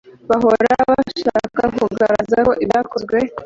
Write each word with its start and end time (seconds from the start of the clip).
bahora 0.29 0.71
bashaka 0.89 1.61
kugaragaza 1.77 2.37
ko 2.47 2.51
ibyakozwe 2.63 3.17